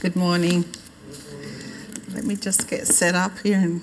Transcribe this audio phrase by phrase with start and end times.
[0.00, 0.64] Good morning.
[2.14, 3.82] Let me just get set up here and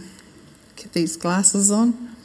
[0.76, 2.16] get these glasses on.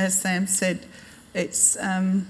[0.00, 0.84] As Sam said,
[1.32, 2.26] it's um,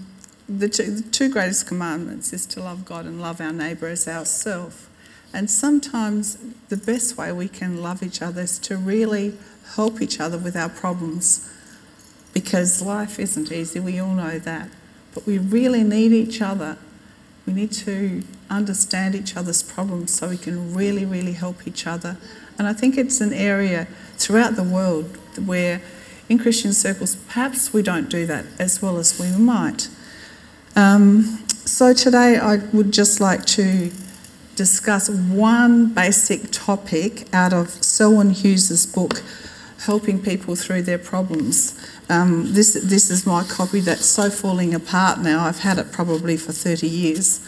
[0.47, 4.07] the, two, the two greatest commandments is to love God and love our neighbour as
[4.07, 4.87] ourselves.
[5.33, 6.37] And sometimes
[6.69, 9.39] the best way we can love each other is to really
[9.77, 11.51] help each other with our problems
[12.35, 14.69] because life isn't easy, we all know that.
[15.15, 16.77] But we really need each other.
[17.47, 22.17] We need to understand each other's problems so we can really, really help each other.
[22.59, 25.81] And I think it's an area throughout the world where,
[26.29, 29.89] in Christian circles, perhaps we don't do that as well as we might.
[30.75, 33.91] Um, so today I would just like to
[34.57, 39.23] discuss one basic topic out of Selwyn Hughes's book,
[39.81, 41.79] Helping People Through Their Problems.
[42.09, 45.45] Um, this, this is my copy that's so falling apart now.
[45.45, 47.47] I've had it probably for 30 years.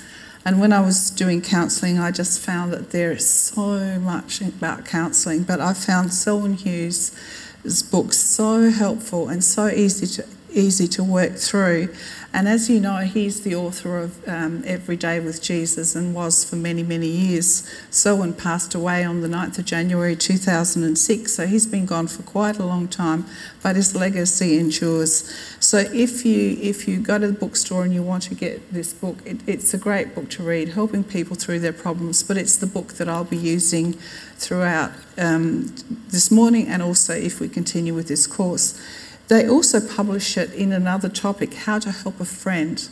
[0.49, 4.87] And when I was doing counselling, I just found that there is so much about
[4.87, 5.43] counselling.
[5.43, 7.13] But I found Selwyn Hughes'
[7.91, 10.27] book so helpful and so easy to
[10.59, 11.89] easy to work through.
[12.31, 16.45] And as you know, he's the author of um, Every Day with Jesus and was
[16.45, 17.67] for many, many years.
[17.91, 22.59] Selwyn passed away on the 9th of January 2006, so he's been gone for quite
[22.59, 23.25] a long time,
[23.63, 25.33] but his legacy endures.
[25.59, 28.93] So if you if you go to the bookstore and you want to get this
[28.93, 32.23] book, it, it's a great book to read, helping people through their problems.
[32.23, 33.95] But it's the book that I'll be using
[34.37, 35.75] throughout um,
[36.09, 38.79] this morning, and also if we continue with this course.
[39.29, 42.89] They also publish it in another topic, how to help a friend.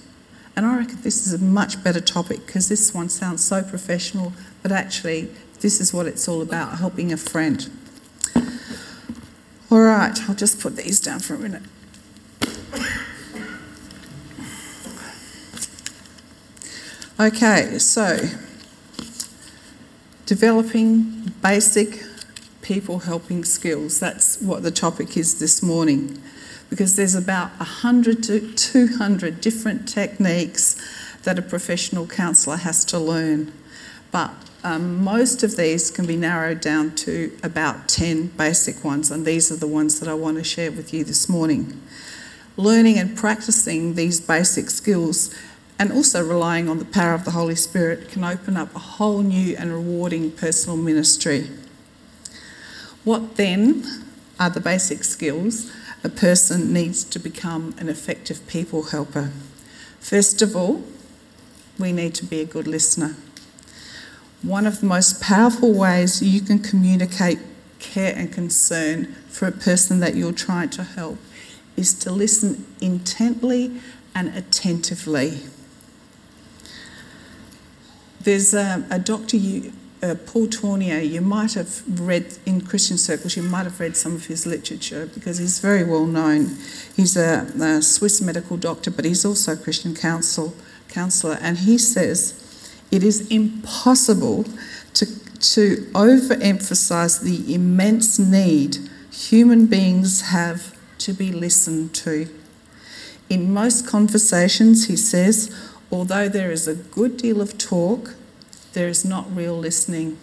[0.54, 4.32] And I reckon this is a much better topic because this one sounds so professional,
[4.62, 5.28] but actually,
[5.60, 7.70] this is what it's all about helping a friend.
[9.70, 11.62] All right, I'll just put these down for a minute.
[17.18, 18.28] Okay, so
[20.26, 22.04] developing basic
[22.60, 23.98] people helping skills.
[24.00, 26.22] That's what the topic is this morning.
[26.68, 30.76] Because there's about 100 to 200 different techniques
[31.22, 33.52] that a professional counsellor has to learn.
[34.10, 34.32] But
[34.64, 39.52] um, most of these can be narrowed down to about 10 basic ones, and these
[39.52, 41.80] are the ones that I want to share with you this morning.
[42.56, 45.32] Learning and practicing these basic skills
[45.78, 49.22] and also relying on the power of the Holy Spirit can open up a whole
[49.22, 51.50] new and rewarding personal ministry.
[53.04, 53.84] What then
[54.40, 55.70] are the basic skills
[56.06, 59.32] a person needs to become an effective people helper?
[59.98, 60.84] First of all,
[61.78, 63.16] we need to be a good listener.
[64.40, 67.40] One of the most powerful ways you can communicate
[67.80, 71.18] care and concern for a person that you're trying to help
[71.76, 73.80] is to listen intently
[74.14, 75.40] and attentively.
[78.20, 79.72] There's a, a doctor you,
[80.02, 84.14] uh, Paul Tournier, you might have read in Christian circles, you might have read some
[84.14, 86.56] of his literature because he's very well known.
[86.94, 90.54] He's a, a Swiss medical doctor, but he's also a Christian counsel,
[90.88, 92.42] counselor, and he says
[92.90, 94.44] it is impossible
[94.94, 98.78] to, to overemphasize the immense need
[99.10, 102.28] human beings have to be listened to.
[103.28, 105.54] In most conversations, he says,
[105.90, 108.14] although there is a good deal of talk,
[108.76, 110.18] there is not real listening.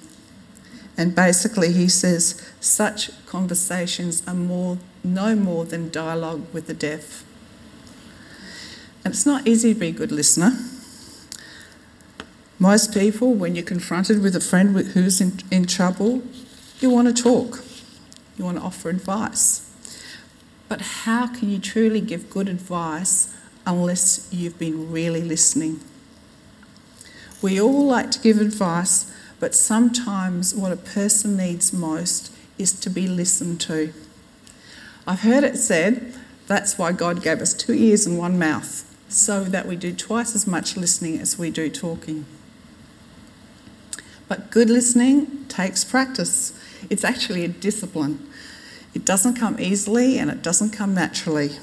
[0.96, 7.24] And basically, he says such conversations are more, no more than dialogue with the deaf.
[9.04, 10.52] And it's not easy to be a good listener.
[12.60, 16.22] Most people, when you're confronted with a friend who's in, in trouble,
[16.80, 17.64] you want to talk,
[18.38, 19.68] you want to offer advice.
[20.70, 25.80] But how can you truly give good advice unless you've been really listening?
[27.44, 32.90] We all like to give advice, but sometimes what a person needs most is to
[32.90, 33.92] be listened to.
[35.06, 36.16] I've heard it said
[36.48, 40.34] that's why God gave us two ears and one mouth, so that we do twice
[40.36, 42.26] as much listening as we do talking.
[44.30, 46.58] But good listening takes practice.
[46.90, 48.26] It's actually a discipline.
[48.94, 51.58] It doesn't come easily and it doesn't come naturally.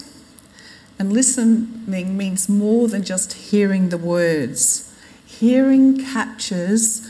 [0.99, 4.90] And listening means more than just hearing the words
[5.41, 7.09] hearing captures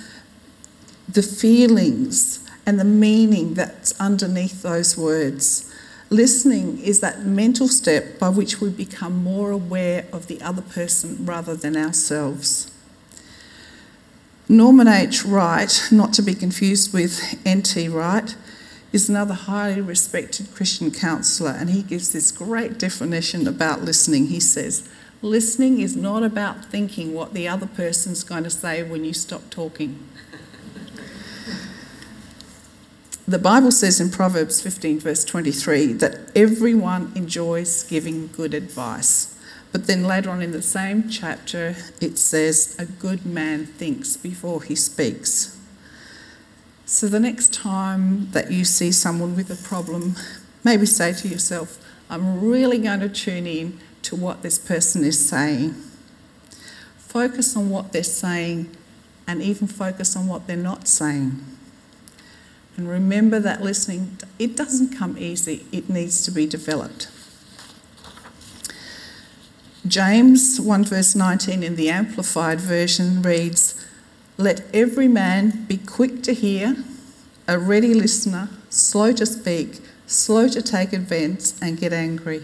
[1.09, 5.69] the feelings and the meaning that's underneath those words.
[6.11, 11.27] Listening is that mental step by which we become more aware of the other person
[11.27, 12.71] rather than ourselves.
[14.49, 15.25] Norman H.
[15.25, 17.89] Wright, not to be confused with N.T.
[17.89, 18.37] Wright,
[18.93, 24.27] is another highly respected Christian counsellor, and he gives this great definition about listening.
[24.27, 24.89] He says,
[25.23, 29.51] Listening is not about thinking what the other person's going to say when you stop
[29.51, 30.09] talking.
[33.29, 39.39] The Bible says in Proverbs 15, verse 23, that everyone enjoys giving good advice.
[39.73, 44.63] But then later on in the same chapter, it says, A good man thinks before
[44.63, 45.61] he speaks.
[46.87, 50.17] So the next time that you see someone with a problem,
[50.65, 51.79] maybe say to yourself,
[52.09, 53.79] I'm really going to tune in
[54.11, 55.73] to what this person is saying.
[56.99, 58.77] Focus on what they're saying
[59.29, 61.45] and even focus on what they're not saying.
[62.77, 67.09] And remember that listening, it doesn't come easy, it needs to be developed.
[69.87, 73.87] James 1 verse 19 in the Amplified Version reads,
[74.37, 76.77] Let every man be quick to hear,
[77.47, 82.43] a ready listener, slow to speak, slow to take offence and get angry.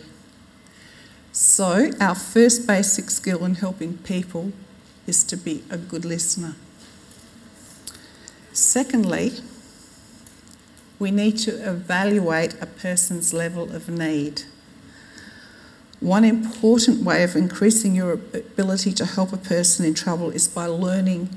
[1.38, 4.52] So, our first basic skill in helping people
[5.06, 6.54] is to be a good listener.
[8.54, 9.32] Secondly,
[10.98, 14.44] we need to evaluate a person's level of need.
[16.00, 20.64] One important way of increasing your ability to help a person in trouble is by
[20.64, 21.28] learning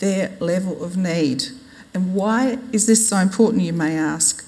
[0.00, 1.44] their level of need.
[1.94, 4.44] And why is this so important, you may ask?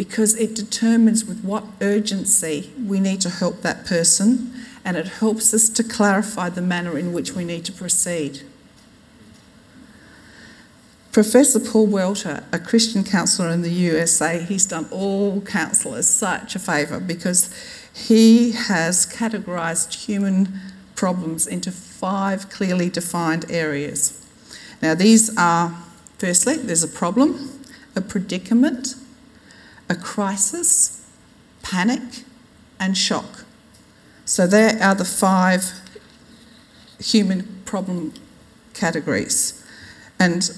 [0.00, 4.50] Because it determines with what urgency we need to help that person,
[4.82, 8.40] and it helps us to clarify the manner in which we need to proceed.
[11.12, 16.58] Professor Paul Welter, a Christian counsellor in the USA, he's done all counsellors such a
[16.58, 17.52] favour because
[17.94, 20.60] he has categorised human
[20.94, 24.26] problems into five clearly defined areas.
[24.80, 25.76] Now, these are
[26.16, 27.60] firstly, there's a problem,
[27.94, 28.94] a predicament,
[29.90, 31.04] a crisis,
[31.62, 32.22] panic,
[32.78, 33.44] and shock.
[34.24, 35.72] So, there are the five
[37.00, 38.14] human problem
[38.72, 39.66] categories.
[40.18, 40.50] And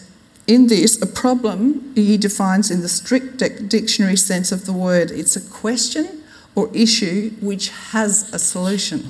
[0.46, 3.38] in this, a problem he defines in the strict
[3.68, 6.22] dictionary sense of the word it's a question
[6.54, 9.08] or issue which has a solution.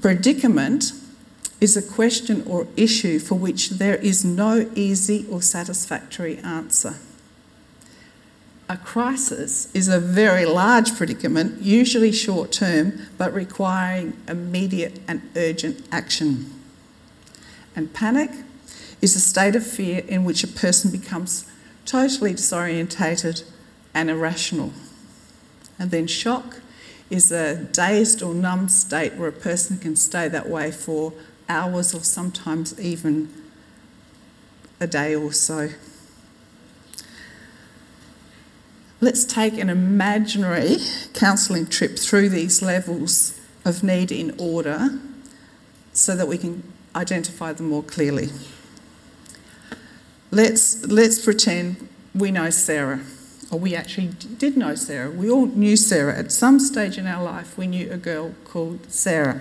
[0.00, 0.92] Predicament
[1.60, 6.96] is a question or issue for which there is no easy or satisfactory answer.
[8.66, 15.86] A crisis is a very large predicament, usually short term, but requiring immediate and urgent
[15.92, 16.50] action.
[17.76, 18.30] And panic
[19.02, 21.44] is a state of fear in which a person becomes
[21.84, 23.44] totally disorientated
[23.92, 24.72] and irrational.
[25.78, 26.60] And then shock
[27.10, 31.12] is a dazed or numb state where a person can stay that way for
[31.50, 33.28] hours or sometimes even
[34.80, 35.68] a day or so.
[39.00, 40.76] Let's take an imaginary
[41.12, 44.98] counselling trip through these levels of need in order
[45.92, 46.62] so that we can
[46.94, 48.28] identify them more clearly.
[50.30, 53.00] Let's, let's pretend we know Sarah
[53.54, 54.08] or we actually
[54.38, 55.10] did know Sarah.
[55.10, 56.16] We all knew Sarah.
[56.18, 59.40] At some stage in our life, we knew a girl called Sarah.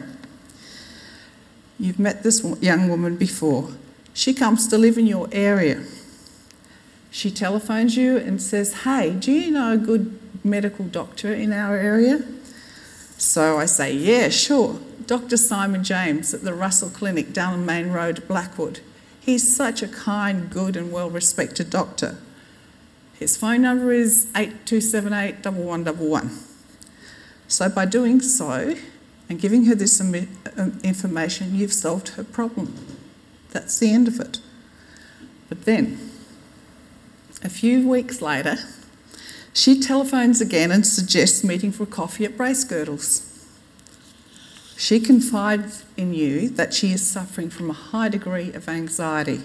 [1.80, 3.72] You've met this young woman before.
[4.14, 5.84] She comes to live in your area.
[7.14, 11.78] She telephones you and says, Hey, do you know a good medical doctor in our
[11.78, 12.26] area?
[13.20, 14.80] So I say, Yeah, sure.
[15.06, 15.38] Dr.
[15.38, 18.80] Simon James at the Russell Clinic down on Main Road, Blackwood.
[19.20, 22.18] He's such a kind, good, and well respected doctor.
[23.14, 26.32] His phone number is 8278 1111.
[27.48, 28.76] So, by doing so
[29.30, 32.74] and giving her this um, information, you've solved her problem.
[33.52, 34.40] That's the end of it.
[35.48, 36.13] But then,
[37.44, 38.56] a few weeks later,
[39.54, 43.30] she telephones again and suggests meeting for coffee at Bracegirdles.
[44.78, 49.42] She confides in you that she is suffering from a high degree of anxiety.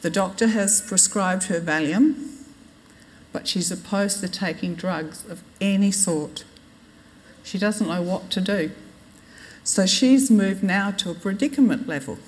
[0.00, 2.28] The doctor has prescribed her Valium
[3.32, 6.44] but she's opposed to taking drugs of any sort.
[7.42, 8.70] She doesn't know what to do.
[9.64, 12.18] So she's moved now to a predicament level.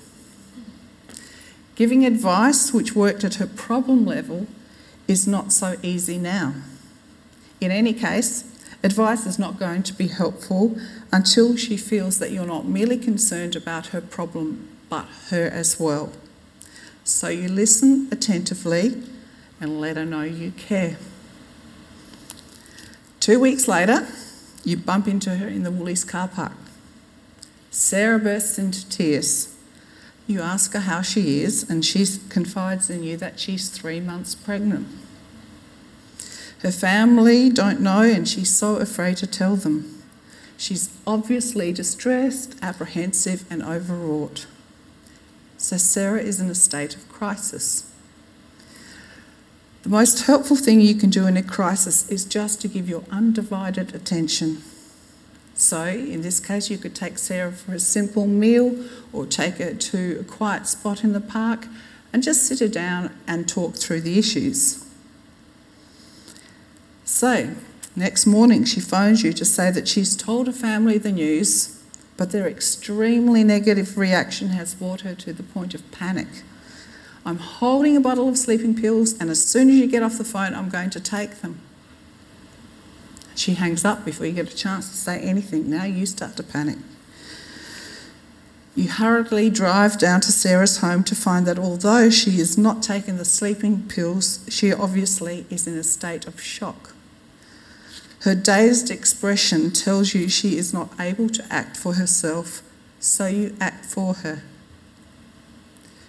[1.75, 4.47] Giving advice which worked at her problem level
[5.07, 6.53] is not so easy now.
[7.59, 8.43] In any case,
[8.83, 10.77] advice is not going to be helpful
[11.11, 16.11] until she feels that you're not merely concerned about her problem, but her as well.
[17.03, 19.01] So you listen attentively
[19.59, 20.97] and let her know you care.
[23.19, 24.07] Two weeks later,
[24.63, 26.53] you bump into her in the Woolies car park.
[27.69, 29.50] Sarah bursts into tears.
[30.27, 34.35] You ask her how she is, and she confides in you that she's three months
[34.35, 34.87] pregnant.
[36.59, 40.03] Her family don't know, and she's so afraid to tell them.
[40.57, 44.45] She's obviously distressed, apprehensive, and overwrought.
[45.57, 47.91] So Sarah is in a state of crisis.
[49.81, 53.03] The most helpful thing you can do in a crisis is just to give your
[53.11, 54.61] undivided attention.
[55.61, 59.75] So, in this case, you could take Sarah for a simple meal or take her
[59.75, 61.67] to a quiet spot in the park
[62.11, 64.83] and just sit her down and talk through the issues.
[67.05, 67.51] So,
[67.95, 71.79] next morning, she phones you to say that she's told her family the news,
[72.17, 76.41] but their extremely negative reaction has brought her to the point of panic.
[77.23, 80.23] I'm holding a bottle of sleeping pills, and as soon as you get off the
[80.23, 81.61] phone, I'm going to take them.
[83.35, 85.69] She hangs up before you get a chance to say anything.
[85.69, 86.77] Now you start to panic.
[88.75, 93.17] You hurriedly drive down to Sarah's home to find that although she has not taken
[93.17, 96.93] the sleeping pills, she obviously is in a state of shock.
[98.21, 102.61] Her dazed expression tells you she is not able to act for herself,
[102.99, 104.43] so you act for her.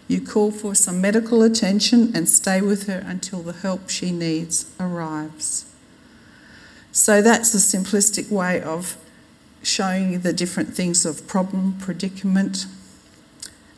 [0.07, 4.71] You call for some medical attention and stay with her until the help she needs
[4.79, 5.72] arrives.
[6.93, 8.99] So that's the simplistic way of
[9.63, 12.67] showing you the different things of problem, predicament,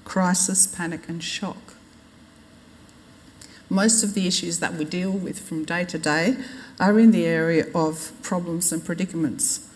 [0.04, 1.75] crisis, panic, and shock.
[3.71, 6.37] Most of the issues that we deal with from day to day
[6.80, 9.68] are in the area of problems and predicaments.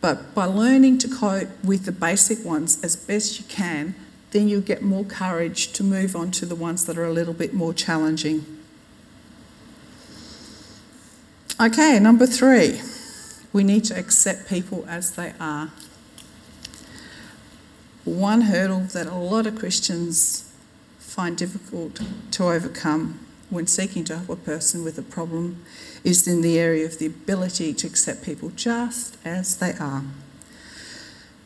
[0.00, 3.94] But by learning to cope with the basic ones as best you can,
[4.30, 7.34] then you get more courage to move on to the ones that are a little
[7.34, 8.59] bit more challenging.
[11.60, 12.80] Okay, number three,
[13.52, 15.70] we need to accept people as they are.
[18.06, 20.50] One hurdle that a lot of Christians
[20.98, 22.00] find difficult
[22.30, 25.62] to overcome when seeking to help a person with a problem
[26.02, 30.04] is in the area of the ability to accept people just as they are.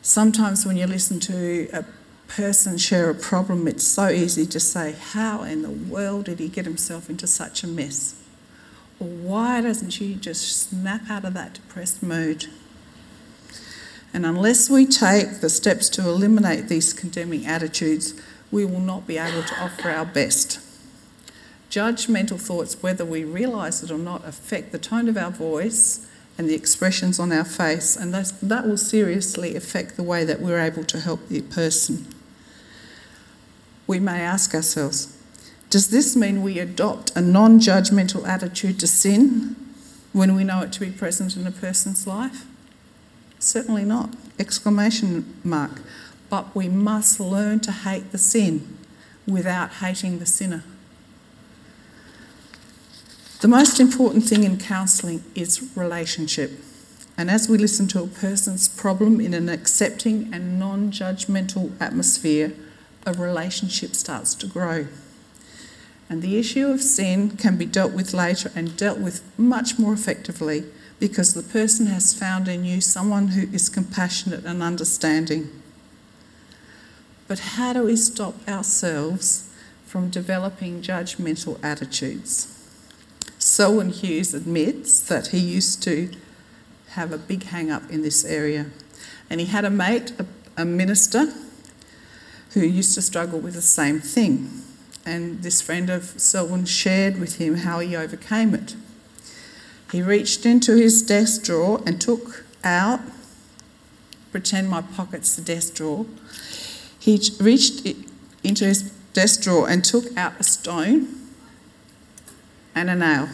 [0.01, 1.83] Sometimes when you listen to a
[2.29, 6.47] person share a problem, it's so easy to say, How in the world did he
[6.47, 8.21] get himself into such a mess?
[8.99, 12.47] Why doesn't she just snap out of that depressed mood?
[14.13, 18.13] And unless we take the steps to eliminate these condemning attitudes,
[18.51, 20.59] we will not be able to offer our best.
[21.69, 26.47] Judgmental thoughts, whether we realise it or not, affect the tone of our voice and
[26.47, 30.83] the expressions on our face, and that will seriously affect the way that we're able
[30.85, 32.07] to help the person
[33.87, 35.14] we may ask ourselves
[35.75, 39.57] Does this mean we adopt a non judgmental attitude to sin
[40.13, 42.45] when we know it to be present in a person's life?
[43.39, 44.11] Certainly not.
[44.39, 45.81] Exclamation mark.
[46.29, 48.77] But we must learn to hate the sin
[49.27, 50.63] without hating the sinner.
[53.41, 56.53] The most important thing in counselling is relationship.
[57.17, 62.53] And as we listen to a person's problem in an accepting and non judgmental atmosphere,
[63.05, 64.87] a relationship starts to grow.
[66.09, 69.93] And the issue of sin can be dealt with later and dealt with much more
[69.93, 70.65] effectively
[70.99, 75.49] because the person has found in you someone who is compassionate and understanding.
[77.27, 79.49] But how do we stop ourselves
[79.85, 82.51] from developing judgmental attitudes?
[83.39, 86.11] Selwyn Hughes admits that he used to
[86.89, 88.67] have a big hang up in this area.
[89.29, 90.25] And he had a mate, a,
[90.61, 91.33] a minister,
[92.51, 94.49] who used to struggle with the same thing.
[95.05, 98.75] And this friend of Selwyn shared with him how he overcame it.
[99.91, 102.99] He reached into his desk drawer and took out,
[104.31, 106.05] pretend my pocket's the desk drawer.
[106.99, 107.85] He reached
[108.43, 111.07] into his desk drawer and took out a stone
[112.73, 113.29] and a nail.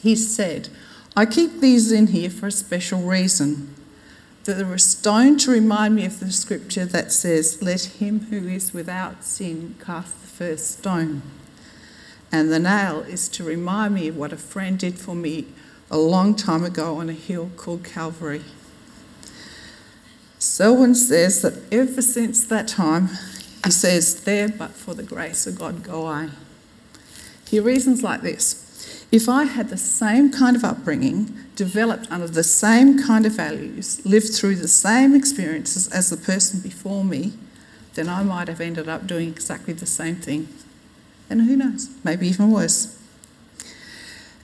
[0.00, 0.68] He said,
[1.14, 3.71] I keep these in here for a special reason
[4.44, 8.74] there was stone to remind me of the scripture that says, Let him who is
[8.74, 11.22] without sin cast the first stone.
[12.32, 15.46] And the nail is to remind me of what a friend did for me
[15.90, 18.42] a long time ago on a hill called Calvary.
[20.38, 23.10] Selwyn says that ever since that time,
[23.64, 26.30] he says, There but for the grace of God go I.
[27.48, 32.44] He reasons like this if I had the same kind of upbringing, developed under the
[32.44, 37.32] same kind of values, lived through the same experiences as the person before me,
[37.94, 40.48] then I might have ended up doing exactly the same thing.
[41.28, 42.98] And who knows, maybe even worse.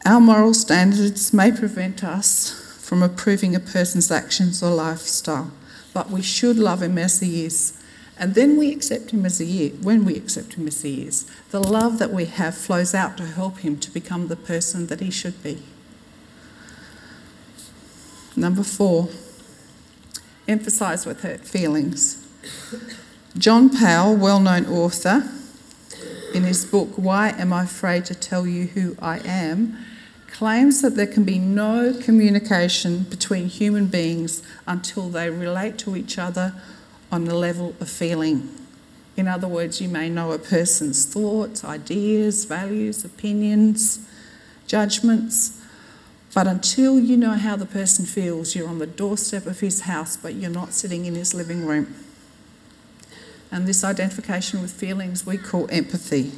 [0.04, 2.50] Our moral standards may prevent us
[2.80, 5.50] from approving a person's actions or lifestyle,
[5.92, 7.78] but we should love him as he is
[8.18, 11.24] and then we accept him as he is, when we accept him as he is,
[11.50, 15.00] the love that we have flows out to help him to become the person that
[15.00, 15.62] he should be.
[18.38, 19.08] Number four,
[20.46, 22.24] emphasise with hurt feelings.
[23.36, 25.28] John Powell, well known author,
[26.32, 29.76] in his book, Why Am I Afraid to Tell You Who I Am,
[30.30, 36.16] claims that there can be no communication between human beings until they relate to each
[36.16, 36.54] other
[37.10, 38.48] on the level of feeling.
[39.16, 43.98] In other words, you may know a person's thoughts, ideas, values, opinions,
[44.68, 45.57] judgments,
[46.34, 50.16] but until you know how the person feels, you're on the doorstep of his house,
[50.16, 51.94] but you're not sitting in his living room.
[53.50, 56.32] And this identification with feelings we call empathy.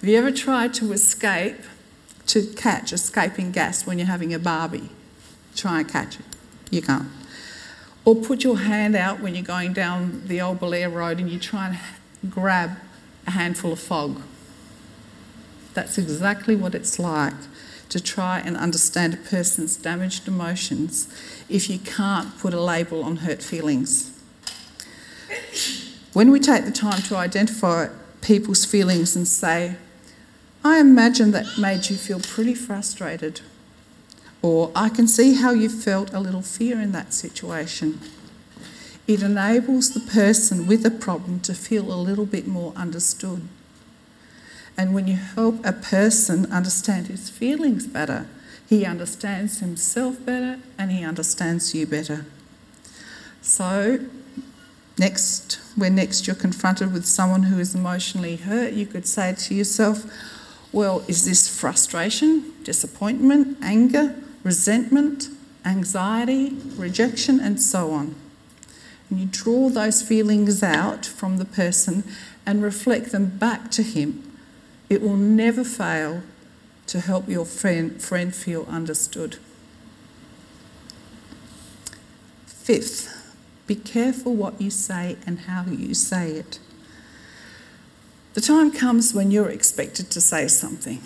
[0.00, 1.58] Have you ever tried to escape,
[2.26, 4.90] to catch escaping gas when you're having a barbie?
[5.54, 6.26] Try and catch it.
[6.70, 7.08] You can't.
[8.04, 11.38] Or put your hand out when you're going down the old Belair Road and you
[11.38, 12.78] try and grab
[13.28, 14.20] a handful of fog.
[15.74, 17.34] That's exactly what it's like
[17.92, 21.06] to try and understand a person's damaged emotions
[21.48, 24.18] if you can't put a label on hurt feelings.
[26.14, 27.88] When we take the time to identify
[28.22, 29.76] people's feelings and say,
[30.64, 33.42] I imagine that made you feel pretty frustrated,
[34.40, 38.00] or I can see how you felt a little fear in that situation.
[39.06, 43.48] It enables the person with a problem to feel a little bit more understood.
[44.76, 48.26] And when you help a person understand his feelings better,
[48.68, 52.24] he understands himself better and he understands you better.
[53.42, 54.06] So,
[54.98, 59.54] next, when next you're confronted with someone who is emotionally hurt, you could say to
[59.54, 60.04] yourself,
[60.72, 65.28] Well, is this frustration, disappointment, anger, resentment,
[65.66, 68.14] anxiety, rejection, and so on?
[69.10, 72.04] And you draw those feelings out from the person
[72.46, 74.31] and reflect them back to him
[74.92, 76.22] it will never fail
[76.86, 79.38] to help your friend, friend feel understood.
[82.44, 83.34] Fifth,
[83.66, 86.58] be careful what you say and how you say it.
[88.34, 90.98] The time comes when you're expected to say something.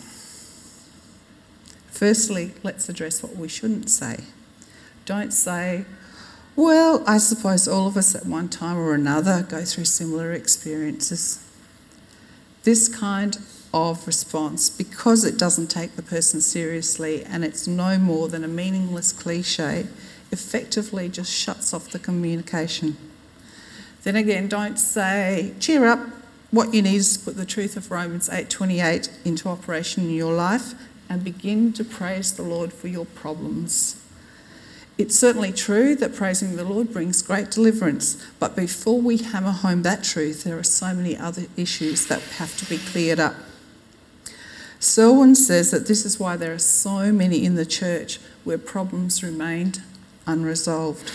[1.88, 4.24] Firstly, let's address what we shouldn't say.
[5.04, 5.84] Don't say,
[6.56, 11.40] well, I suppose all of us at one time or another go through similar experiences.
[12.64, 13.38] This kind
[13.76, 18.48] of response because it doesn't take the person seriously and it's no more than a
[18.48, 19.86] meaningless cliche,
[20.32, 22.96] effectively just shuts off the communication.
[24.02, 26.00] Then again, don't say, cheer up,
[26.50, 30.32] what you need is to put the truth of Romans 8:28 into operation in your
[30.32, 30.74] life
[31.08, 33.96] and begin to praise the Lord for your problems.
[34.96, 39.82] It's certainly true that praising the Lord brings great deliverance, but before we hammer home
[39.82, 43.34] that truth, there are so many other issues that have to be cleared up.
[44.78, 49.22] Selwyn says that this is why there are so many in the church where problems
[49.22, 49.82] remained
[50.26, 51.10] unresolved.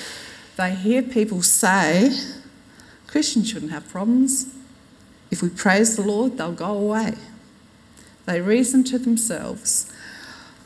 [0.58, 2.12] They hear people say,
[3.08, 4.54] Christians shouldn't have problems.
[5.30, 7.16] If we praise the Lord, they'll go away.
[8.26, 9.92] They reason to themselves,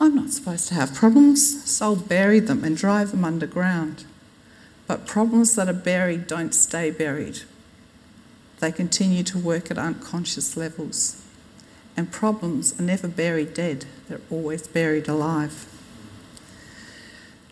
[0.00, 4.04] I'm not supposed to have problems, so I'll bury them and drive them underground.
[4.86, 7.40] But problems that are buried don't stay buried,
[8.60, 11.22] they continue to work at unconscious levels.
[11.96, 15.66] And problems are never buried dead, they're always buried alive.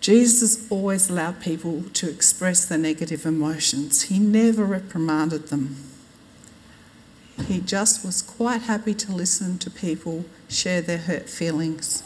[0.00, 5.76] Jesus always allowed people to express their negative emotions, he never reprimanded them.
[7.46, 12.02] He just was quite happy to listen to people share their hurt feelings.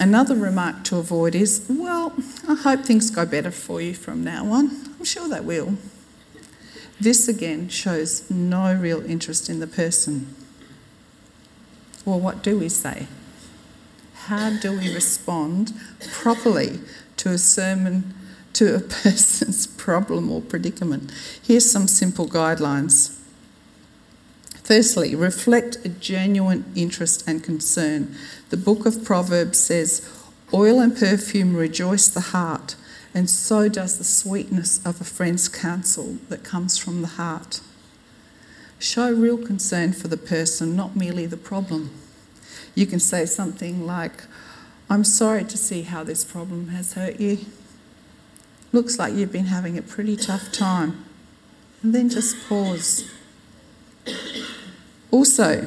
[0.00, 2.12] Another remark to avoid is, Well,
[2.48, 4.70] I hope things go better for you from now on.
[4.98, 5.76] I'm sure they will.
[7.00, 10.34] This again shows no real interest in the person.
[12.04, 13.06] Well, what do we say?
[14.28, 15.72] How do we respond
[16.12, 16.80] properly
[17.18, 18.14] to a sermon,
[18.54, 21.12] to a person's problem or predicament?
[21.42, 23.18] Here's some simple guidelines.
[24.68, 28.14] Firstly, reflect a genuine interest and concern.
[28.50, 30.06] The book of Proverbs says,
[30.52, 32.74] Oil and perfume rejoice the heart,
[33.14, 37.60] and so does the sweetness of a friend's counsel that comes from the heart.
[38.78, 41.90] Show real concern for the person, not merely the problem.
[42.74, 44.24] You can say something like,
[44.88, 47.38] I'm sorry to see how this problem has hurt you.
[48.72, 51.04] Looks like you've been having a pretty tough time.
[51.82, 53.10] And then just pause.
[55.10, 55.66] Also,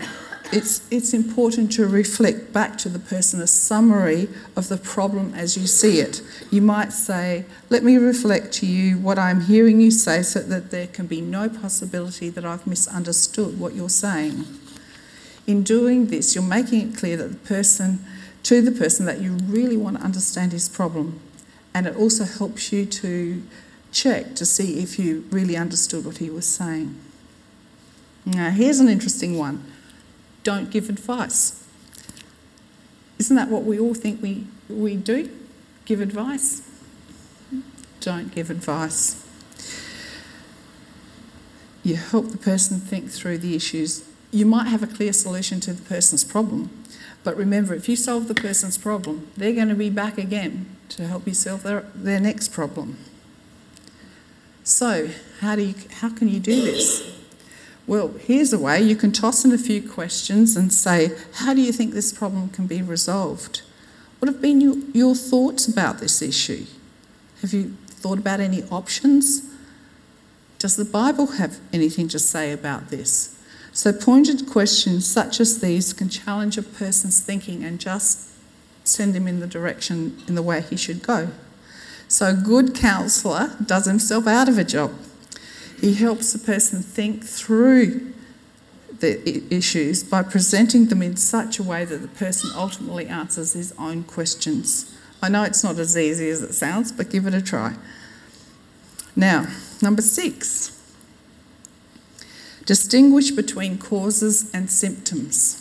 [0.52, 5.56] it's, it's important to reflect back to the person a summary of the problem as
[5.58, 6.22] you see it.
[6.52, 10.72] You might say, Let me reflect to you what I'm hearing you say so that
[10.72, 14.46] there can be no possibility that I've misunderstood what you're saying.
[15.48, 18.04] In doing this, you're making it clear that the person,
[18.44, 21.20] to the person, that you really want to understand his problem.
[21.74, 23.42] And it also helps you to
[23.92, 26.96] check to see if you really understood what he was saying.
[28.26, 29.71] Now, here's an interesting one
[30.44, 31.64] don't give advice.
[33.20, 35.30] Isn't that what we all think we, we do?
[35.86, 36.68] Give advice?
[38.00, 39.24] Don't give advice.
[41.84, 44.08] You help the person think through the issues.
[44.32, 46.70] You might have a clear solution to the person's problem,
[47.24, 51.08] but remember, if you solve the person's problem, they're going to be back again to
[51.08, 52.98] help you solve their, their next problem.
[54.64, 57.21] So, how, do you, how can you do this?
[57.88, 61.62] Well, here's a way you can toss in a few questions and say, How do
[61.62, 63.62] you think this problem can be resolved?
[64.20, 64.62] What have been
[64.94, 66.66] your, thoughts about this issue?
[67.42, 69.42] Have you thought about any options?
[70.60, 73.36] Does the Bible have anything to say about this?
[73.74, 78.30] So, pointed questions such as these can challenge a person's thinking and just
[78.84, 81.30] send him in the direction in the way he should go.
[82.08, 84.94] So, a good counsellor does himself out of a job.
[85.82, 88.14] He helps the person think through
[89.00, 93.74] the issues by presenting them in such a way that the person ultimately answers his
[93.80, 94.96] own questions.
[95.24, 97.76] I know it's not as easy as it sounds, but give it a try.
[99.16, 99.48] Now,
[99.82, 100.78] number six
[102.64, 105.58] distinguish between causes and symptoms.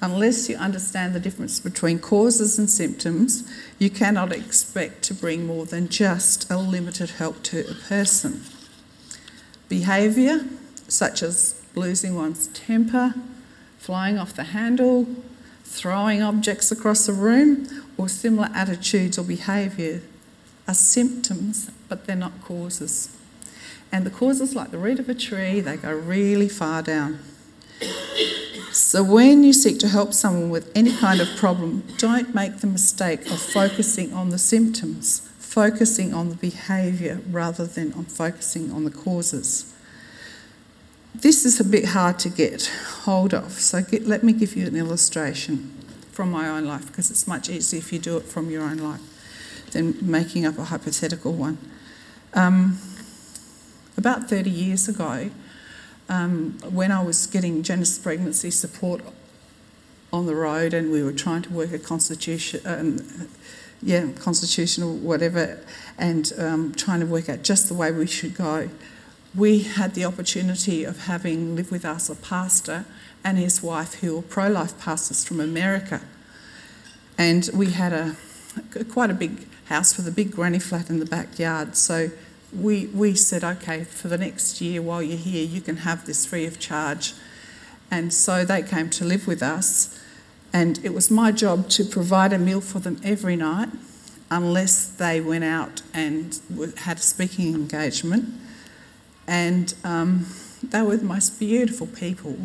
[0.00, 5.64] Unless you understand the difference between causes and symptoms, you cannot expect to bring more
[5.64, 8.42] than just a limited help to a person.
[9.68, 10.44] Behaviour,
[10.88, 13.14] such as losing one's temper,
[13.78, 15.06] flying off the handle,
[15.64, 20.02] throwing objects across the room, or similar attitudes or behaviour,
[20.68, 23.16] are symptoms, but they're not causes.
[23.90, 27.20] And the causes, like the root of a tree, they go really far down.
[28.70, 32.66] So, when you seek to help someone with any kind of problem, don't make the
[32.66, 38.84] mistake of focusing on the symptoms focusing on the behaviour rather than on focusing on
[38.84, 39.70] the causes.
[41.14, 44.66] This is a bit hard to get hold of, so get, let me give you
[44.66, 45.74] an illustration
[46.10, 48.78] from my own life because it's much easier if you do it from your own
[48.78, 49.02] life
[49.72, 51.58] than making up a hypothetical one.
[52.32, 52.78] Um,
[53.98, 55.30] about 30 years ago,
[56.08, 59.02] um, when I was getting Genesis pregnancy support
[60.14, 63.28] on the road and we were trying to work a constitution, um,
[63.82, 65.60] yeah, constitutional, whatever,
[65.98, 68.68] and um, trying to work out just the way we should go.
[69.34, 72.84] We had the opportunity of having live with us a pastor
[73.24, 76.02] and his wife who were pro life pastors from America.
[77.18, 78.16] And we had a
[78.90, 81.76] quite a big house with a big granny flat in the backyard.
[81.76, 82.10] So
[82.52, 86.26] we, we said, okay, for the next year while you're here, you can have this
[86.26, 87.14] free of charge.
[87.90, 89.98] And so they came to live with us.
[90.52, 93.70] And it was my job to provide a meal for them every night,
[94.30, 96.38] unless they went out and
[96.78, 98.28] had a speaking engagement.
[99.26, 100.26] And um,
[100.62, 102.36] they were the most beautiful people.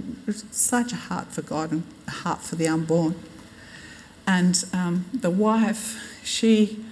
[0.51, 3.15] Such a heart for God and a heart for the unborn.
[4.25, 6.83] And um, the wife, she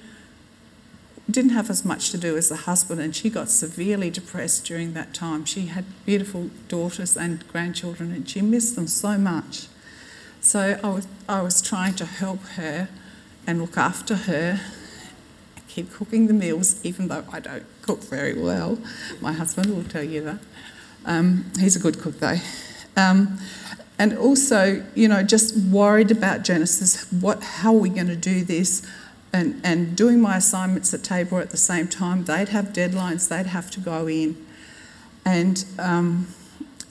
[1.30, 4.94] didn't have as much to do as the husband, and she got severely depressed during
[4.94, 5.44] that time.
[5.44, 9.68] She had beautiful daughters and grandchildren, and she missed them so much.
[10.46, 12.88] So I was, I was trying to help her
[13.48, 14.62] and look after her,
[15.68, 18.78] keep cooking the meals, even though I don't cook very well.
[19.20, 20.40] My husband will tell you that.
[21.04, 22.38] Um, he's a good cook though.
[22.96, 23.40] Um,
[23.98, 27.12] and also, you know, just worried about Genesis.
[27.12, 28.88] What, how are we going to do this?
[29.34, 33.48] And, and doing my assignments at table at the same time, they'd have deadlines, they'd
[33.48, 34.38] have to go in.
[35.26, 36.28] And um,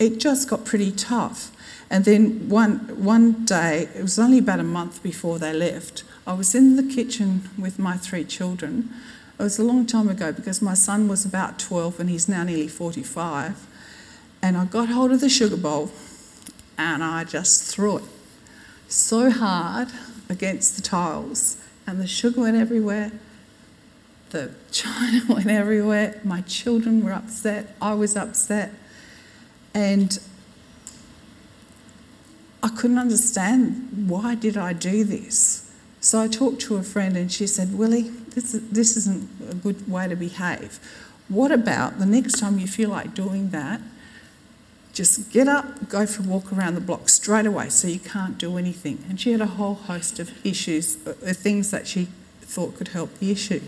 [0.01, 1.53] it just got pretty tough.
[1.91, 6.33] And then one, one day, it was only about a month before they left, I
[6.33, 8.89] was in the kitchen with my three children.
[9.39, 12.45] It was a long time ago because my son was about 12 and he's now
[12.45, 13.67] nearly 45.
[14.41, 15.91] And I got hold of the sugar bowl
[16.79, 18.05] and I just threw it
[18.89, 19.89] so hard
[20.29, 23.13] against the tiles, and the sugar went everywhere.
[24.31, 26.21] The china went everywhere.
[26.25, 27.77] My children were upset.
[27.81, 28.73] I was upset.
[29.73, 30.19] And
[32.65, 35.71] I couldn't understand why did I do this.
[36.01, 39.87] So I talked to a friend and she said, Willie, this, this isn't a good
[39.87, 40.81] way to behave.
[41.29, 43.83] What about the next time you feel like doing that,
[44.95, 48.39] just get up, go for a walk around the block straight away so you can't
[48.39, 49.05] do anything.
[49.11, 52.09] And she had a whole host of issues, uh, things that she
[52.41, 53.61] thought could help the issue.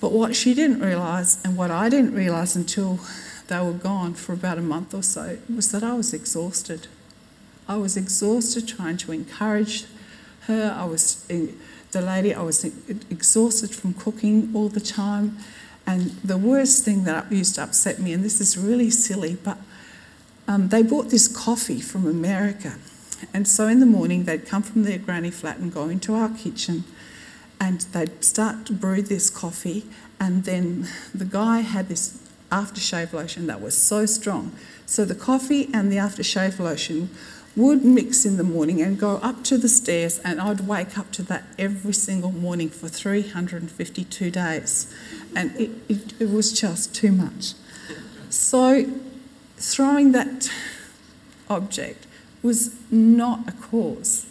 [0.00, 2.98] But what she didn't realise, and what I didn't realise until
[3.46, 6.88] they were gone for about a month or so, was that I was exhausted.
[7.68, 9.86] I was exhausted trying to encourage
[10.42, 10.74] her.
[10.76, 12.34] I was the lady.
[12.34, 15.38] I was exhausted from cooking all the time,
[15.86, 19.58] And the worst thing that used to upset me, and this is really silly, but
[20.48, 22.74] um, they bought this coffee from America.
[23.32, 26.28] And so in the morning, they'd come from their granny flat and go into our
[26.28, 26.84] kitchen
[27.60, 29.84] and they'd start to brew this coffee.
[30.20, 32.18] And then the guy had this
[32.50, 34.52] aftershave lotion that was so strong.
[34.86, 37.10] So the coffee and the aftershave lotion
[37.56, 41.12] would mix in the morning and go up to the stairs, and I'd wake up
[41.12, 44.92] to that every single morning for 352 days.
[45.36, 47.54] And it, it, it was just too much.
[48.28, 48.86] So
[49.56, 50.50] throwing that
[51.48, 52.06] object
[52.42, 54.26] was not a cause,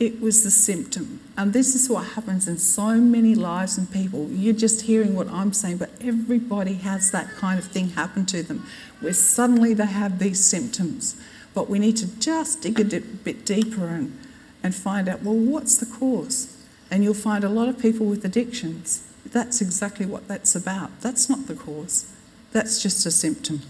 [0.00, 1.20] it was the symptom.
[1.36, 4.28] And this is what happens in so many lives and people.
[4.30, 8.42] You're just hearing what I'm saying, but everybody has that kind of thing happen to
[8.42, 8.66] them
[9.00, 11.16] where suddenly they have these symptoms.
[11.54, 14.18] But we need to just dig a bit deeper and,
[14.62, 16.50] and find out well, what's the cause?
[16.90, 19.08] And you'll find a lot of people with addictions.
[19.24, 21.00] That's exactly what that's about.
[21.00, 22.12] That's not the cause,
[22.52, 23.62] that's just a symptom.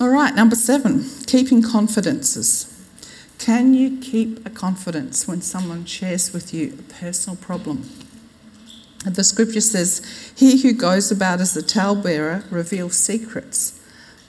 [0.00, 2.70] All right, number seven, keeping confidences.
[3.38, 7.88] Can you keep a confidence when someone shares with you a personal problem?
[9.04, 13.80] The scripture says, He who goes about as a talebearer reveals secrets,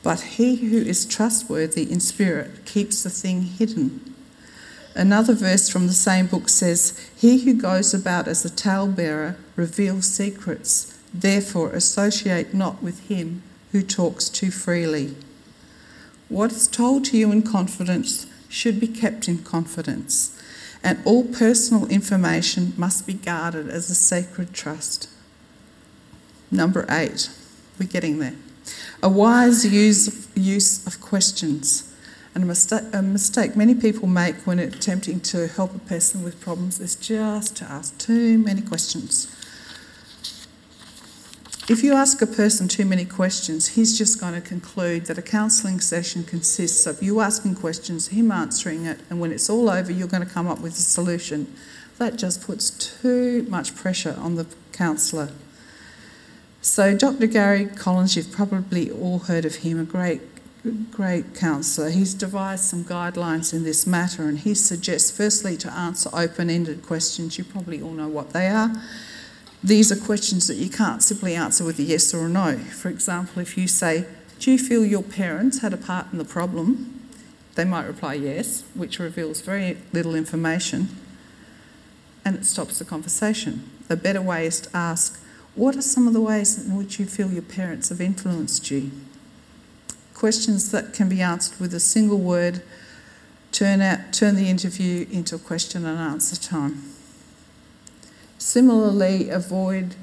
[0.05, 4.13] but he who is trustworthy in spirit keeps the thing hidden.
[4.93, 10.05] Another verse from the same book says, He who goes about as a talebearer reveals
[10.05, 13.41] secrets, therefore associate not with him
[13.71, 15.15] who talks too freely.
[16.29, 20.39] What is told to you in confidence should be kept in confidence,
[20.83, 25.09] and all personal information must be guarded as a sacred trust.
[26.51, 27.31] Number eight,
[27.79, 28.35] we're getting there.
[29.01, 31.91] A wise use of, use of questions.
[32.33, 36.41] And a mistake, a mistake many people make when attempting to help a person with
[36.41, 39.27] problems is just to ask too many questions.
[41.67, 45.23] If you ask a person too many questions, he's just going to conclude that a
[45.23, 49.91] counselling session consists of you asking questions, him answering it, and when it's all over,
[49.91, 51.51] you're going to come up with a solution.
[51.97, 55.29] That just puts too much pressure on the counsellor.
[56.65, 57.27] So, Dr.
[57.27, 60.21] Gary Collins, you've probably all heard of him, a great,
[60.89, 61.91] great counsellor.
[61.91, 66.81] He's devised some guidelines in this matter, and he suggests, firstly, to answer open ended
[66.81, 67.37] questions.
[67.37, 68.81] You probably all know what they are
[69.65, 72.55] these are questions that you can't simply answer with a yes or a no.
[72.57, 74.05] For example, if you say,
[74.37, 77.09] Do you feel your parents had a part in the problem?
[77.55, 80.89] They might reply yes, which reveals very little information
[82.23, 83.67] and it stops the conversation.
[83.89, 85.19] A better way is to ask,
[85.55, 88.91] What are some of the ways in which you feel your parents have influenced you?
[90.13, 92.61] Questions that can be answered with a single word
[93.53, 96.83] turn, out, turn the interview into a question and answer time.
[98.37, 99.95] Similarly, avoid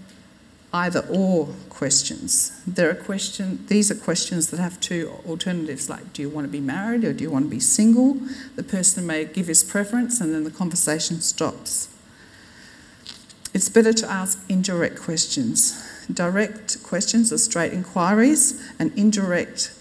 [0.72, 2.58] either or questions.
[2.66, 6.50] There are question, these are questions that have two alternatives like do you want to
[6.50, 8.16] be married or do you want to be single?
[8.56, 11.91] The person may give his preference and then the conversation stops.
[13.54, 16.06] It's better to ask indirect questions.
[16.12, 19.74] Direct questions are straight inquiries, and indirect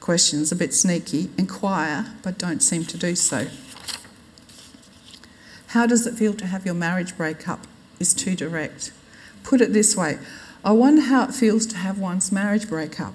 [0.00, 3.48] questions, a bit sneaky, inquire but don't seem to do so.
[5.68, 7.66] How does it feel to have your marriage break up?
[8.00, 8.92] is too direct.
[9.42, 10.18] Put it this way
[10.64, 13.14] I wonder how it feels to have one's marriage break up.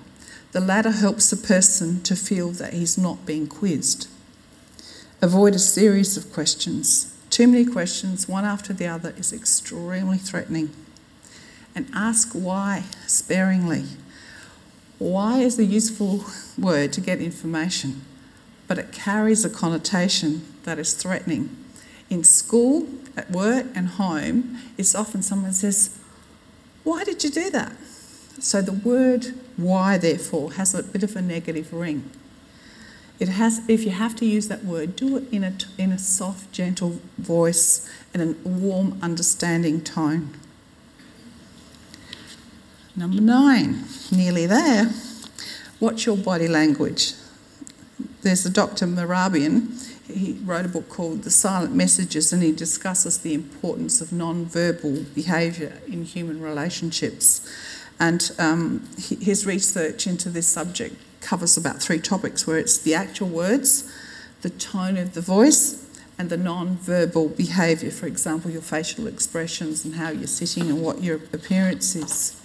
[0.52, 4.08] The latter helps the person to feel that he's not being quizzed.
[5.22, 7.16] Avoid a series of questions.
[7.30, 10.72] Too many questions, one after the other, is extremely threatening.
[11.76, 13.86] And ask why sparingly.
[14.98, 16.26] Why is a useful
[16.58, 18.02] word to get information,
[18.68, 21.56] but it carries a connotation that is threatening.
[22.10, 25.98] In school, at work and home, it's often someone says,
[26.84, 27.74] Why did you do that?
[28.40, 32.10] So the word why, therefore, has a bit of a negative ring.
[33.20, 36.00] It has, if you have to use that word, do it in a, in a
[36.00, 40.34] soft, gentle voice and a warm, understanding tone.
[42.96, 44.92] Number nine, nearly there.
[45.82, 47.14] Watch your body language.
[48.22, 48.86] There's a Dr.
[48.86, 49.88] Mehrabian.
[50.10, 55.06] he wrote a book called The Silent Messages, and he discusses the importance of non-verbal
[55.14, 57.48] behaviour in human relationships.
[58.00, 63.28] And um, his research into this subject covers about three topics where it's the actual
[63.28, 63.92] words,
[64.42, 65.86] the tone of the voice,
[66.18, 71.02] and the non-verbal behaviour, for example, your facial expressions and how you're sitting and what
[71.02, 72.36] your appearance is.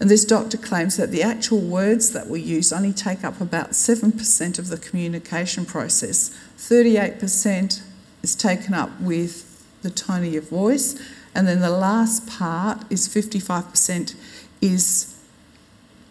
[0.00, 3.72] And this doctor claims that the actual words that we use only take up about
[3.72, 6.34] 7% of the communication process.
[6.56, 7.82] 38%
[8.22, 9.46] is taken up with
[9.82, 10.98] the tone of your voice,
[11.34, 14.16] And then the last part is 55%
[14.60, 15.19] is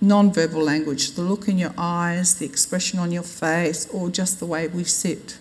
[0.02, 4.46] non-verbal language, the look in your eyes, the expression on your face, or just the
[4.46, 5.38] way we sit.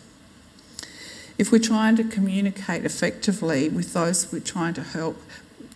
[1.39, 5.17] If we're trying to communicate effectively with those we're trying to help,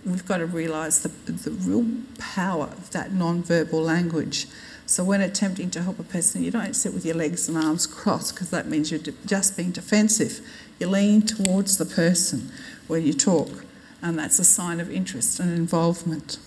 [0.04, 1.86] we've got to realise the, the real
[2.18, 4.48] power of that non-verbal language.
[4.86, 7.86] So when attempting to help a person, you don't sit with your legs and arms
[7.86, 10.40] crossed because that means you're just being defensive.
[10.80, 12.50] You lean towards the person
[12.88, 13.64] when you talk,
[14.02, 16.38] and that's a sign of interest and involvement.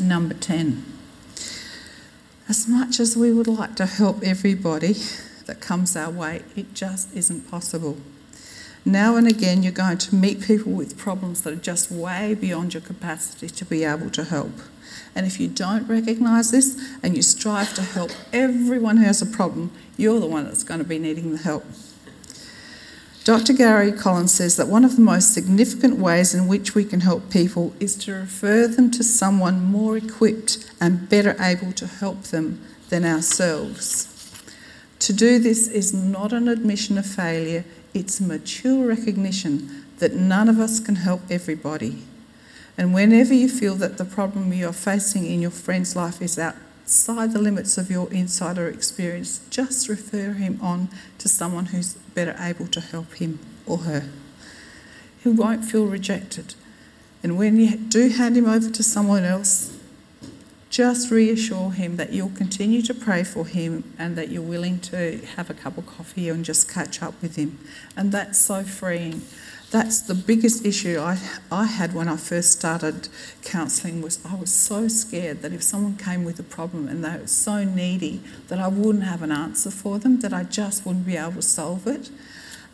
[0.00, 0.84] Number 10.
[2.48, 4.94] As much as we would like to help everybody
[5.46, 7.96] that comes our way, it just isn't possible.
[8.84, 12.74] Now and again, you're going to meet people with problems that are just way beyond
[12.74, 14.52] your capacity to be able to help.
[15.14, 19.26] And if you don't recognise this and you strive to help everyone who has a
[19.26, 21.64] problem, you're the one that's going to be needing the help.
[23.24, 23.52] Dr.
[23.52, 27.30] Gary Collins says that one of the most significant ways in which we can help
[27.30, 32.60] people is to refer them to someone more equipped and better able to help them
[32.88, 34.08] than ourselves.
[34.98, 40.48] To do this is not an admission of failure, it's a mature recognition that none
[40.48, 42.02] of us can help everybody.
[42.76, 46.34] And whenever you feel that the problem you're facing in your friend's life is
[46.82, 52.36] outside the limits of your insider experience, just refer him on to someone who's better
[52.38, 54.08] able to help him or her,
[55.22, 56.54] He won't feel rejected.
[57.22, 59.78] And when you do hand him over to someone else,
[60.68, 65.18] just reassure him that you'll continue to pray for him and that you're willing to
[65.36, 67.58] have a cup of coffee and just catch up with him.
[67.96, 69.22] And that's so freeing.
[69.72, 71.18] That's the biggest issue I,
[71.50, 73.08] I had when I first started
[73.42, 77.16] counselling was I was so scared that if someone came with a problem and they
[77.16, 81.06] were so needy that I wouldn't have an answer for them, that I just wouldn't
[81.06, 82.10] be able to solve it.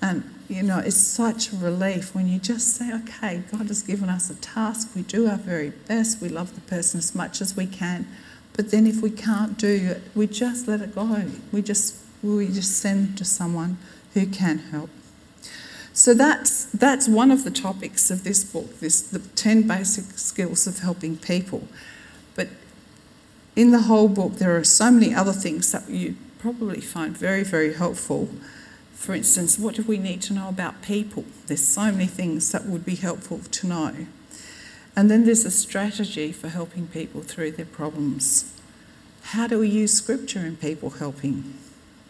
[0.03, 4.09] And, you know, it's such a relief when you just say, okay, God has given
[4.09, 7.57] us a task, we do our very best, we love the person as much as
[7.57, 8.09] we can.
[8.55, 11.27] But then if we can't do it, we just let it go.
[11.53, 13.79] We just, we just send to someone
[14.15, 14.91] who can help.
[15.99, 20.69] So that's, that's one of the topics of this book, this, the 10 basic skills
[20.69, 21.67] of helping people.
[22.37, 22.47] But
[23.57, 27.43] in the whole book, there are so many other things that you probably find very,
[27.43, 28.29] very helpful.
[28.93, 31.25] For instance, what do we need to know about people?
[31.49, 34.07] There's so many things that would be helpful to know.
[34.95, 38.55] And then there's a strategy for helping people through their problems.
[39.35, 41.55] How do we use scripture in people helping?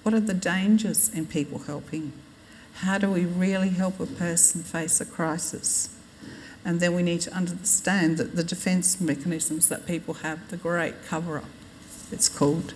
[0.02, 2.12] What are the dangers in people helping?
[2.80, 5.94] How do we really help a person face a crisis?
[6.64, 11.04] And then we need to understand that the defence mechanisms that people have, the great
[11.06, 11.44] cover up,
[12.10, 12.74] it's called,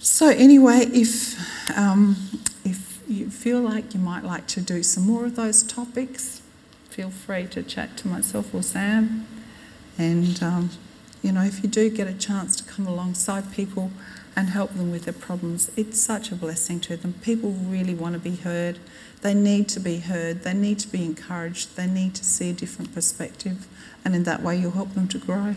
[0.00, 1.36] so anyway, if
[1.76, 2.16] um,
[2.64, 6.40] if you feel like you might like to do some more of those topics,
[6.88, 9.26] feel free to chat to myself or Sam.
[9.98, 10.70] And um,
[11.22, 13.90] you know, if you do get a chance to come alongside people
[14.38, 17.12] and help them with their problems, it's such a blessing to them.
[17.22, 18.78] People really want to be heard.
[19.20, 20.44] They need to be heard.
[20.44, 21.74] They need to be encouraged.
[21.74, 23.66] They need to see a different perspective,
[24.04, 25.56] and in that way, you'll help them to grow.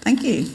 [0.00, 0.50] Thank you.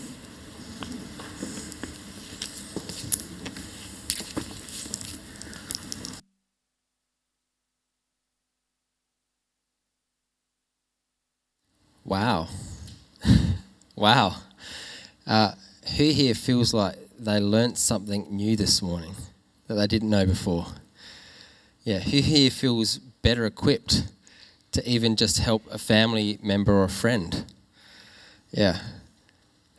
[12.04, 12.50] Wow.
[13.96, 14.36] wow.
[15.26, 15.54] Uh,
[15.96, 19.16] who here feels like they learnt something new this morning
[19.68, 20.68] that they didn't know before?
[21.84, 24.04] Yeah, who here feels better equipped
[24.72, 27.46] to even just help a family member or a friend?
[28.52, 28.80] Yeah.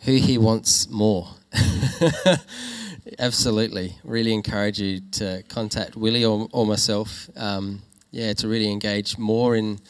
[0.00, 1.28] Who here wants more?
[3.18, 3.96] Absolutely.
[4.04, 7.28] Really encourage you to contact Willie or, or myself.
[7.36, 9.80] Um, yeah, to really engage more in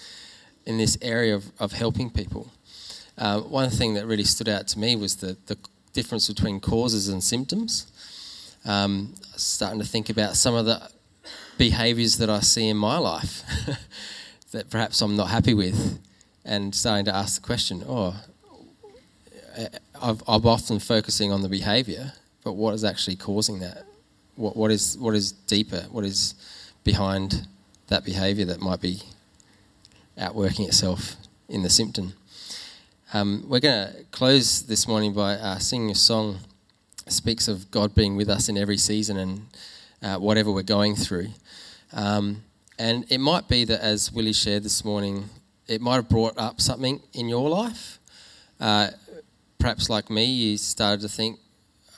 [0.66, 2.50] in this area of, of helping people.
[3.16, 5.56] Uh, one thing that really stood out to me was the, the
[5.94, 7.86] difference between causes and symptoms.
[8.66, 10.90] Um, starting to think about some of the
[11.56, 13.42] behaviours that I see in my life
[14.52, 15.98] that perhaps I'm not happy with,
[16.44, 18.22] and starting to ask the question, oh,
[20.02, 22.12] I've, I'm often focusing on the behaviour,
[22.42, 23.84] but what is actually causing that?
[24.36, 25.86] What, what is what is deeper?
[25.90, 26.34] What is
[26.82, 27.46] behind
[27.88, 29.02] that behaviour that might be
[30.18, 31.16] outworking itself
[31.48, 32.14] in the symptom.
[33.14, 36.40] Um, we're going to close this morning by uh, singing a song
[37.04, 39.46] that speaks of God being with us in every season and
[40.02, 41.28] uh, whatever we're going through.
[41.92, 42.42] Um,
[42.76, 45.30] and it might be that, as Willie shared this morning,
[45.68, 48.00] it might have brought up something in your life.
[48.58, 48.88] Uh,
[49.60, 51.38] perhaps, like me, you started to think,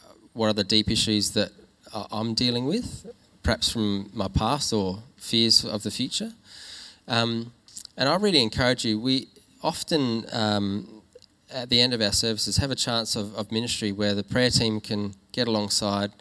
[0.05, 1.51] uh, what are the deep issues that
[1.95, 3.11] I'm dealing with,
[3.43, 6.33] perhaps from my past or fears of the future.
[7.09, 7.53] Um,
[7.97, 9.29] And I really encourage you, we
[9.62, 10.93] often um,
[11.51, 14.51] at the end of our services have a chance of, of ministry where the prayer
[14.51, 16.13] team can get alongside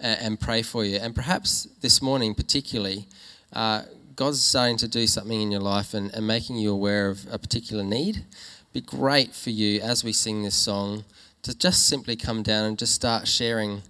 [0.00, 0.98] and, and pray for you.
[0.98, 3.06] And perhaps this morning, particularly,
[3.52, 3.82] uh,
[4.16, 7.38] God's starting to do something in your life and, and making you aware of a
[7.38, 8.24] particular need.
[8.72, 11.04] Be great for you as we sing this song
[11.42, 13.82] to just simply come down and just start sharing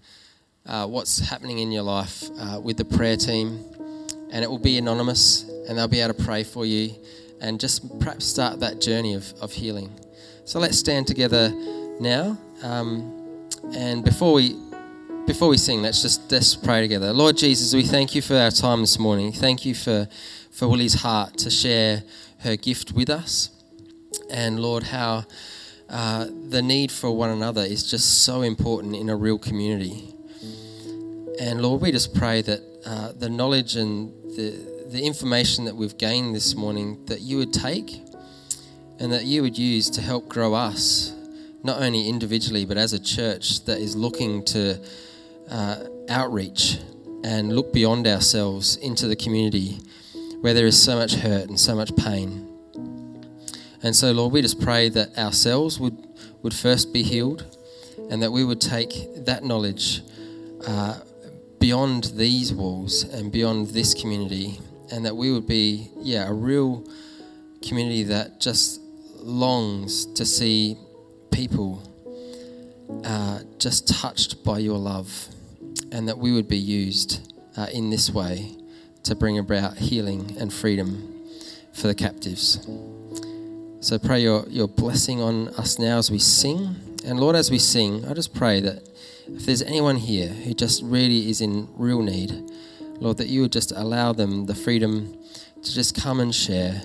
[0.67, 3.65] uh, what's happening in your life uh, with the prayer team.
[4.31, 6.95] And it will be anonymous, and they'll be able to pray for you
[7.41, 9.93] and just perhaps start that journey of, of healing.
[10.47, 11.51] So let's stand together
[12.01, 12.37] now.
[12.63, 14.55] Um, and before we
[15.27, 17.15] before we sing, let's just let's pray together.
[17.15, 19.33] Lord Jesus, we thank you for our time this morning.
[19.33, 20.07] Thank you for
[20.51, 22.03] for Willie's heart to share
[22.41, 23.49] her gift with us,
[24.29, 25.25] and Lord, how
[25.89, 30.15] uh, the need for one another is just so important in a real community.
[31.41, 35.97] And Lord, we just pray that uh, the knowledge and the the information that we've
[35.97, 38.05] gained this morning that you would take
[38.99, 41.13] and that you would use to help grow us,
[41.63, 44.79] not only individually, but as a church that is looking to
[45.51, 46.79] uh, outreach
[47.25, 49.79] and look beyond ourselves into the community
[50.41, 52.49] where there is so much hurt and so much pain.
[53.83, 55.97] And so, Lord, we just pray that ourselves would,
[56.43, 57.57] would first be healed
[58.11, 60.03] and that we would take that knowledge
[60.67, 61.01] uh,
[61.59, 64.61] beyond these walls and beyond this community
[64.93, 66.87] and that we would be, yeah, a real
[67.67, 68.81] community that just
[69.25, 70.77] longs to see
[71.31, 71.83] people
[73.05, 75.29] uh, just touched by your love,
[75.91, 78.57] and that we would be used uh, in this way
[79.03, 81.11] to bring about healing and freedom
[81.73, 82.67] for the captives.
[83.81, 86.77] So pray your, your blessing on us now as we sing.
[87.05, 88.89] And Lord, as we sing, I just pray that
[89.27, 92.33] if there's anyone here who just really is in real need,
[93.01, 95.19] Lord, that you would just allow them the freedom
[95.63, 96.83] to just come and share,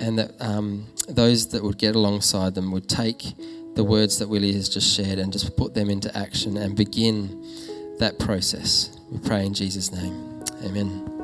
[0.00, 3.34] and that um, those that would get alongside them would take
[3.74, 7.42] the words that Willie has just shared and just put them into action and begin
[7.98, 8.98] that process.
[9.10, 10.42] We pray in Jesus' name.
[10.64, 11.15] Amen.